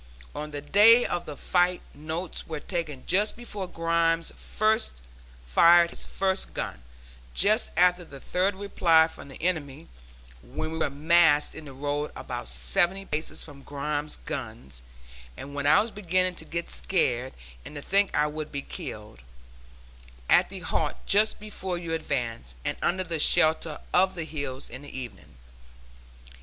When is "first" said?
6.05-6.55